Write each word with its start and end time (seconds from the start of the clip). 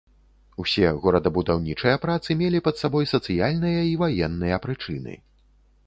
Усе 0.61 0.93
горадабудаўнічыя 1.03 2.01
працы 2.05 2.37
мелі 2.41 2.63
пад 2.69 2.75
сабой 2.85 3.05
сацыяльныя 3.15 3.81
і 3.93 3.97
ваенныя 4.05 4.55
прычыны. 4.67 5.13